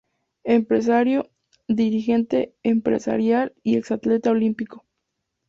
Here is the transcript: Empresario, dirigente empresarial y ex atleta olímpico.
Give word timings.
Empresario, 0.47 1.29
dirigente 1.67 2.55
empresarial 2.63 3.53
y 3.61 3.77
ex 3.77 3.91
atleta 3.91 4.31
olímpico. 4.31 4.83